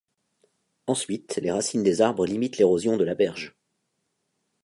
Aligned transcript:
Ensuite, 0.87 1.37
les 1.43 1.51
racines 1.51 1.83
des 1.83 2.01
arbres 2.01 2.25
limitent 2.25 2.57
l'érosion 2.57 2.97
de 2.97 3.03
la 3.03 3.13
berge. 3.13 3.55